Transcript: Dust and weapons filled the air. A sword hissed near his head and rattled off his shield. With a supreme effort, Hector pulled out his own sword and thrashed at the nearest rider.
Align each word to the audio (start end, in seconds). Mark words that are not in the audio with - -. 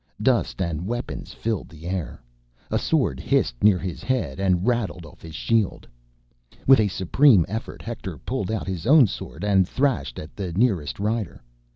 Dust 0.19 0.63
and 0.63 0.87
weapons 0.87 1.31
filled 1.31 1.69
the 1.69 1.85
air. 1.85 2.23
A 2.71 2.79
sword 2.79 3.19
hissed 3.19 3.63
near 3.63 3.77
his 3.77 4.01
head 4.01 4.39
and 4.39 4.65
rattled 4.65 5.05
off 5.05 5.21
his 5.21 5.35
shield. 5.35 5.87
With 6.65 6.79
a 6.79 6.87
supreme 6.87 7.45
effort, 7.47 7.83
Hector 7.83 8.17
pulled 8.17 8.49
out 8.51 8.65
his 8.65 8.87
own 8.87 9.05
sword 9.05 9.43
and 9.43 9.69
thrashed 9.69 10.17
at 10.17 10.35
the 10.35 10.53
nearest 10.53 10.99
rider. 10.99 11.43